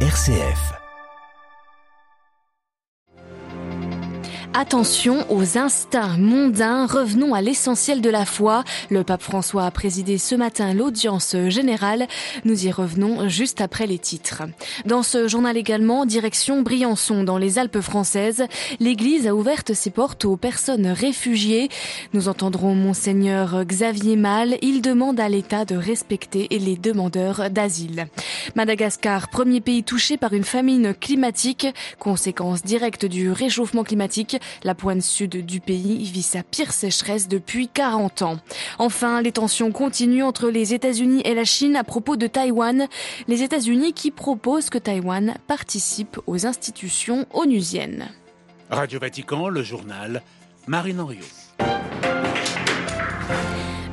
[0.00, 0.85] RCF.
[4.58, 8.64] Attention aux instincts mondains, revenons à l'essentiel de la foi.
[8.88, 12.06] Le pape François a présidé ce matin l'audience générale.
[12.46, 14.44] Nous y revenons juste après les titres.
[14.86, 18.44] Dans ce journal également, direction Briançon, dans les Alpes françaises.
[18.80, 21.68] L'église a ouvert ses portes aux personnes réfugiées.
[22.14, 24.56] Nous entendrons Monseigneur Xavier Mal.
[24.62, 28.06] Il demande à l'État de respecter les demandeurs d'asile.
[28.54, 31.66] Madagascar, premier pays touché par une famine climatique,
[31.98, 34.38] conséquence directe du réchauffement climatique.
[34.64, 38.38] La pointe sud du pays vit sa pire sécheresse depuis 40 ans.
[38.78, 42.88] Enfin, les tensions continuent entre les États-Unis et la Chine à propos de Taïwan.
[43.28, 48.08] Les États-Unis qui proposent que Taïwan participe aux institutions onusiennes.
[48.70, 50.22] Radio Vatican, le journal,
[50.66, 51.45] Marine Henriot.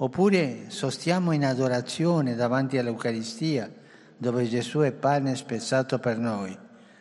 [0.00, 3.68] Oppure sostiamo in adorazione davanti all'Eucaristia,
[4.16, 6.56] dove Gesù è pane spezzato per noi,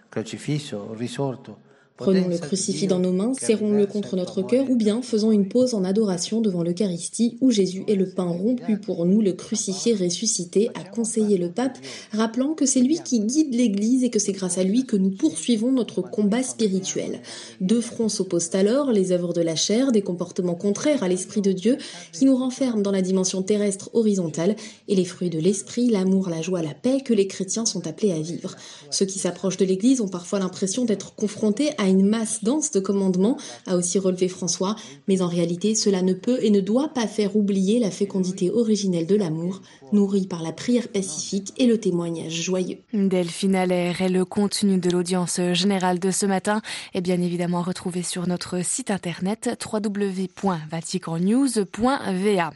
[0.10, 1.66] crocifisso, risorto,
[1.98, 5.74] Prenons le crucifix dans nos mains, serrons-le contre notre cœur, ou bien faisons une pause
[5.74, 10.70] en adoration devant l'Eucharistie, où Jésus est le pain rompu pour nous, le crucifié ressuscité,
[10.76, 11.80] a conseillé le pape,
[12.12, 15.10] rappelant que c'est lui qui guide l'Église et que c'est grâce à lui que nous
[15.10, 17.20] poursuivons notre combat spirituel.
[17.62, 21.52] Deux fronts s'opposent alors, les œuvres de la chair, des comportements contraires à l'Esprit de
[21.52, 21.78] Dieu,
[22.14, 24.56] qui nous renferment dans la dimension terrestre horizontale,
[24.88, 28.12] et les fruits de l'Esprit, l'amour, la joie, la paix, que les chrétiens sont appelés
[28.12, 28.56] à vivre.
[28.92, 32.80] Ceux qui s'approchent de l'Église ont parfois l'impression d'être confrontés à une masse dense de
[32.80, 34.76] commandements, a aussi relevé François,
[35.08, 39.08] mais en réalité cela ne peut et ne doit pas faire oublier la fécondité originelle
[39.08, 39.62] de l'amour,
[39.92, 42.78] nourrie par la prière pacifique et le témoignage joyeux.
[42.94, 46.62] Delphine Allaire et le contenu de l'audience générale de ce matin
[46.94, 52.52] est bien évidemment retrouvé sur notre site internet www.vaticannews.va.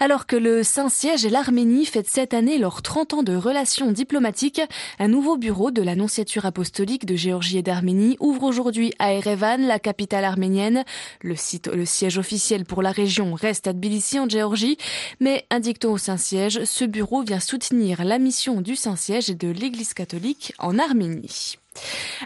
[0.00, 4.60] Alors que le Saint-Siège et l'Arménie fêtent cette année leurs 30 ans de relations diplomatiques,
[5.00, 9.80] un nouveau bureau de l'Annonciature apostolique de Géorgie et d'Arménie ouvre aujourd'hui à Erevan, la
[9.80, 10.84] capitale arménienne.
[11.20, 14.78] Le, siège officiel pour la région reste à Tbilissi en Géorgie,
[15.18, 19.94] mais indiquons au Saint-Siège, ce bureau vient soutenir la mission du Saint-Siège et de l'Église
[19.94, 21.58] catholique en Arménie.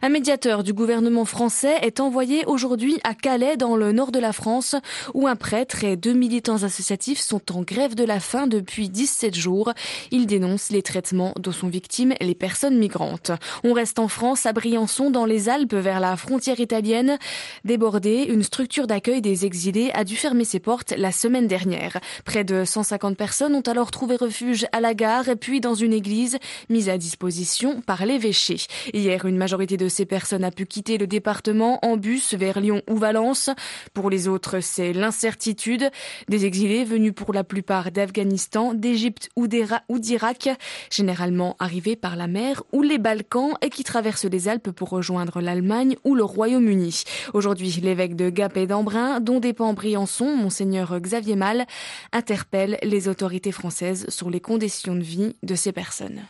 [0.02, 4.32] Un médiateur du gouvernement français est envoyé aujourd'hui à Calais, dans le nord de la
[4.32, 4.74] France,
[5.14, 9.34] où un prêtre et deux militants associatifs sont en grève de la faim depuis 17
[9.34, 9.72] jours.
[10.10, 13.30] Ils dénoncent les traitements dont sont victimes les personnes migrantes.
[13.64, 17.18] On reste en France, à Briançon, dans les Alpes, vers la frontière italienne.
[17.64, 21.98] Débordée, une structure d'accueil des exilés a dû fermer ses portes la semaine dernière.
[22.24, 25.92] Près de 150 personnes ont alors trouvé refuge à la gare et puis dans une
[25.92, 26.38] église
[26.68, 28.56] mise à disposition par l'évêché.
[28.92, 32.80] Hier, une majorité de ces personnes a pu quitter le département en bus vers Lyon
[32.88, 33.50] ou Valence.
[33.92, 35.90] Pour les autres, c'est l'incertitude.
[36.28, 40.48] Des exilés venus pour la plupart d'Afghanistan, d'Égypte ou d'Irak,
[40.90, 45.40] généralement arrivés par la mer ou les Balkans et qui traversent les Alpes pour rejoindre
[45.40, 47.02] l'Allemagne ou le Royaume-Uni.
[47.34, 51.66] Aujourd'hui, l'évêque de Gap et d'Embrun, dont dépend Briançon, monseigneur Xavier Mal,
[52.12, 56.22] interpelle les autorités françaises sur les conditions de vie de ces personnes.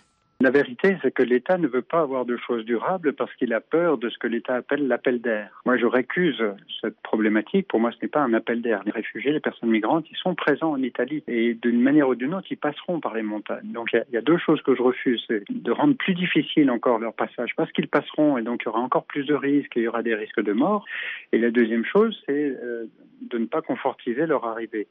[0.42, 3.60] La vérité, c'est que l'État ne veut pas avoir de choses durables parce qu'il a
[3.60, 5.62] peur de ce que l'État appelle l'appel d'air.
[5.64, 6.42] Moi, je récuse
[6.80, 7.68] cette problématique.
[7.68, 8.82] Pour moi, ce n'est pas un appel d'air.
[8.84, 12.34] Les réfugiés, les personnes migrantes, ils sont présents en Italie et d'une manière ou d'une
[12.34, 13.70] autre, ils passeront par les montagnes.
[13.70, 15.22] Donc, il y, a deux choses que je refuse.
[15.28, 18.68] C'est de rendre plus difficile encore leur passage parce qu'ils passeront et donc il y
[18.68, 20.84] aura encore plus de risques et il y aura des risques de mort.
[21.30, 22.86] Et la deuxième chose, c'est euh,
[23.20, 24.88] de ne pas confortiser leur arrivée.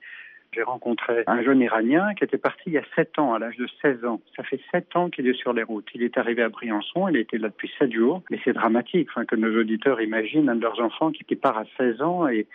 [0.53, 3.55] J'ai rencontré un jeune Iranien qui était parti il y a 7 ans, à l'âge
[3.55, 4.19] de 16 ans.
[4.35, 5.87] Ça fait 7 ans qu'il est sur les routes.
[5.93, 8.21] Il est arrivé à Briançon, il était là depuis 7 jours.
[8.29, 11.63] Mais c'est dramatique enfin, que nos auditeurs imaginent un de leurs enfants qui, part à
[11.77, 12.47] 16 ans et,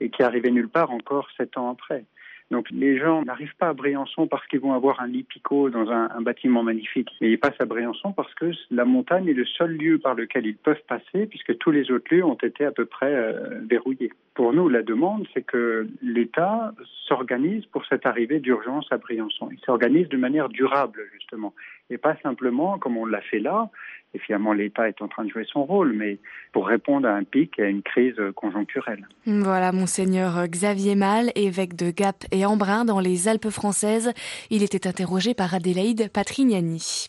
[0.00, 2.04] qui arrivait nulle part encore 7 ans après.
[2.50, 5.90] Donc les gens n'arrivent pas à Briançon parce qu'ils vont avoir un lit picot dans
[5.90, 7.10] un, bâtiment magnifique.
[7.20, 10.46] Et ils passent à Briançon parce que la montagne est le seul lieu par lequel
[10.46, 14.12] ils peuvent passer puisque tous les autres lieux ont été à peu près euh, verrouillés.
[14.34, 16.72] Pour nous, la demande, c'est que l'État
[17.06, 19.48] s'organise pour cette arrivée d'urgence à Briançon.
[19.52, 21.54] Il s'organise de manière durable, justement,
[21.94, 23.70] et pas simplement comme on l'a fait là,
[24.14, 26.18] et finalement, l'État est en train de jouer son rôle, mais
[26.52, 29.08] pour répondre à un pic et à une crise conjoncturelle.
[29.26, 34.12] Voilà, monseigneur Xavier Mal, évêque de Gap et Embrun dans les Alpes françaises.
[34.50, 37.08] Il était interrogé par Adélaïde Patrignani.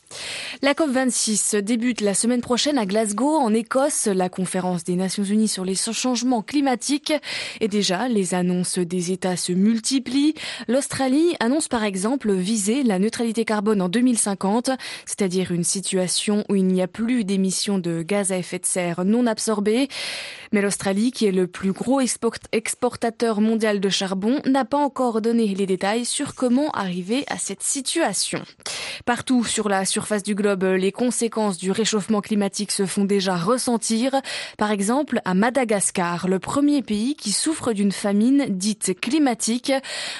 [0.63, 4.07] La COP26 débute la semaine prochaine à Glasgow, en Écosse.
[4.07, 7.13] La conférence des Nations Unies sur les changements climatiques.
[7.61, 10.33] Et déjà, les annonces des États se multiplient.
[10.67, 14.71] L'Australie annonce par exemple viser la neutralité carbone en 2050,
[15.06, 19.06] c'est-à-dire une situation où il n'y a plus d'émissions de gaz à effet de serre
[19.06, 19.88] non absorbées.
[20.51, 22.00] Mais l'Australie, qui est le plus gros
[22.51, 27.63] exportateur mondial de charbon, n'a pas encore donné les détails sur comment arriver à cette
[27.63, 28.42] situation.
[29.06, 34.16] Partout sur la surface du globe, les conséquences du réchauffement climatique se font déjà ressentir.
[34.57, 39.71] Par exemple, à Madagascar, le premier pays qui souffre d'une famine dite climatique.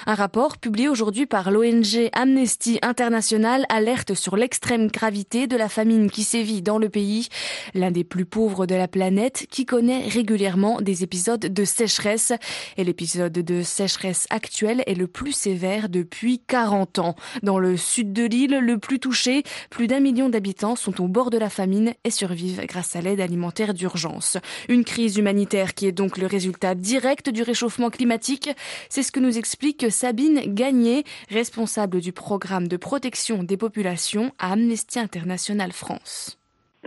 [0.06, 6.10] Un rapport publié aujourd'hui par l'ONG Amnesty International alerte sur l'extrême gravité de la famine
[6.10, 7.28] qui sévit dans le pays,
[7.74, 12.34] l'un des plus pauvres de la planète qui connaît régulièrement des épisodes de sécheresse.
[12.78, 17.16] Et l'épisode de sécheresse actuel est le plus sévère depuis 40 ans.
[17.44, 21.30] Dans le sud de l'île, le plus touché, plus d'un million d'habitants sont au bord
[21.30, 24.38] de la famine et survivent grâce à l'aide alimentaire d'urgence.
[24.70, 28.50] Une crise humanitaire qui est donc le résultat direct du réchauffement climatique.
[28.90, 34.54] C'est ce que nous explique Sabine Gagné, responsable du programme de protection des populations à
[34.54, 36.38] Amnesty International France.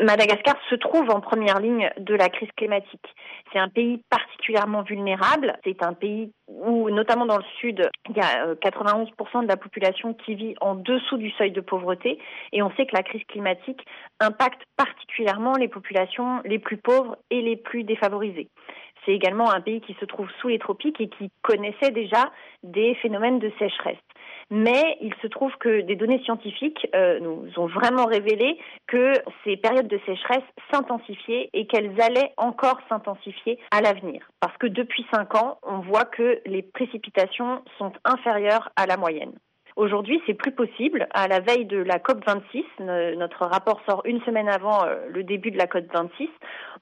[0.00, 3.14] Madagascar se trouve en première ligne de la crise climatique.
[3.52, 5.58] C'est un pays particulièrement vulnérable.
[5.64, 9.56] C'est un pays où, notamment dans le sud, il y a 91% euh, de la
[9.56, 12.18] population qui vit en dessous du seuil de pauvreté.
[12.52, 13.84] Et on sait que la crise climatique
[14.20, 18.48] impacte particulièrement les populations les plus pauvres et les plus défavorisées.
[19.04, 22.30] C'est également un pays qui se trouve sous les tropiques et qui connaissait déjà
[22.62, 23.98] des phénomènes de sécheresse
[24.50, 29.12] mais il se trouve que des données scientifiques euh, nous ont vraiment révélé que
[29.44, 34.28] ces périodes de sécheresse s'intensifiaient et qu'elles allaient encore s'intensifier à l'avenir.
[34.40, 39.32] Parce que depuis cinq ans, on voit que les précipitations sont inférieures à la moyenne.
[39.78, 41.06] Aujourd'hui, c'est plus possible.
[41.14, 42.64] À la veille de la COP 26,
[43.16, 46.28] notre rapport sort une semaine avant euh, le début de la COP 26.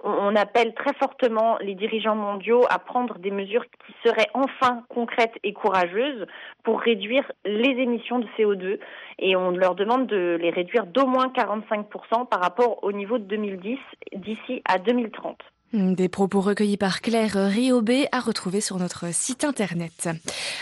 [0.02, 5.34] On appelle très fortement les dirigeants mondiaux à prendre des mesures qui seraient enfin concrètes
[5.44, 6.26] et courageuses
[6.64, 8.78] pour réduire les émissions de CO2
[9.19, 13.25] et on leur demande de les réduire d'au moins 45% par rapport au niveau de
[13.25, 13.78] 2010
[14.14, 15.37] d'ici à 2030.
[15.73, 20.09] Des propos recueillis par Claire Riobé à retrouver sur notre site internet.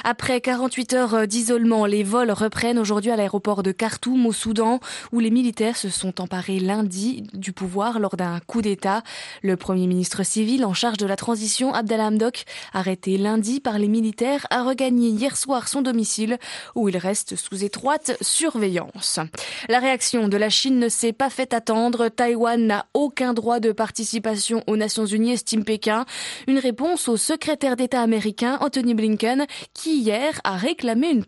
[0.02, 4.80] Après 48 heures d'isolement, les vols reprennent aujourd'hui à l'aéroport de Khartoum au Soudan
[5.12, 9.02] où les militaires se sont emparés lundi du pouvoir lors d'un coup d'État.
[9.42, 13.88] Le premier ministre civil en charge de la transition, Abdallah Hamdok, arrêté lundi par les
[13.88, 16.38] militaires, a regagné hier soir son domicile
[16.74, 19.20] où il reste sous étroite surveillance.
[19.68, 22.08] La réaction de la Chine ne s'est pas fait attendre.
[22.08, 26.04] Taïwan n'a aucun droit de participation aux Nations Nations Unies estime Pékin.
[26.46, 31.24] Une réponse au secrétaire d'État américain Anthony Blinken qui hier a réclamé une,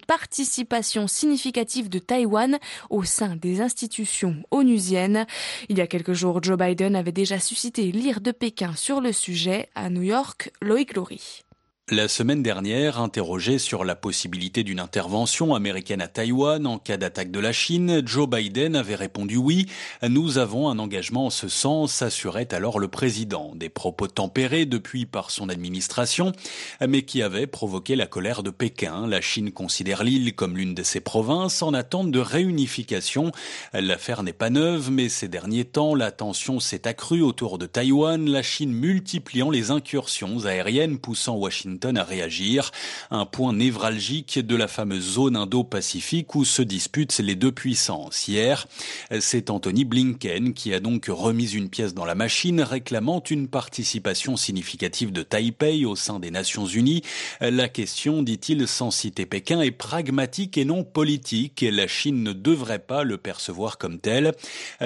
[0.00, 2.58] participation significative de Taïwan
[2.90, 5.26] au sein des institutions onusiennes.
[5.68, 9.12] Il y a quelques jours, Joe Biden avait déjà suscité l'ire de Pékin sur le
[9.12, 11.44] sujet à New York, Loïc Laurie.
[11.92, 17.30] La semaine dernière, interrogé sur la possibilité d'une intervention américaine à Taïwan en cas d'attaque
[17.30, 19.66] de la Chine, Joe Biden avait répondu oui.
[20.02, 23.52] Nous avons un engagement en ce sens, assurait alors le président.
[23.56, 26.32] Des propos tempérés depuis par son administration,
[26.80, 29.06] mais qui avaient provoqué la colère de Pékin.
[29.06, 33.32] La Chine considère l'île comme l'une de ses provinces en attente de réunification.
[33.74, 38.30] L'affaire n'est pas neuve, mais ces derniers temps, la tension s'est accrue autour de Taïwan,
[38.30, 42.70] la Chine multipliant les incursions aériennes poussant Washington à réagir.
[43.10, 48.28] Un point névralgique de la fameuse zone Indo-Pacifique où se disputent les deux puissances.
[48.28, 48.66] Hier,
[49.20, 54.36] c'est Anthony Blinken qui a donc remis une pièce dans la machine réclamant une participation
[54.36, 57.02] significative de Taipei au sein des Nations Unies.
[57.40, 62.78] La question, dit-il sans citer Pékin, est pragmatique et non politique la Chine ne devrait
[62.78, 64.32] pas le percevoir comme tel.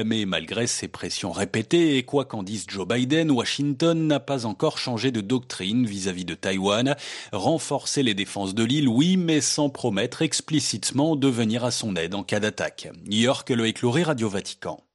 [0.04, 4.78] Mais malgré ces pressions répétées et quoi qu'en dise Joe Biden, Washington n'a pas encore
[4.78, 6.85] changé de doctrine vis-à-vis -vis de Taïwan
[7.32, 12.14] Renforcer les défenses de l'île, oui, mais sans promettre explicitement de venir à son aide
[12.14, 12.88] en cas d'attaque.
[13.08, 14.85] York, le écloré Radio Vatican.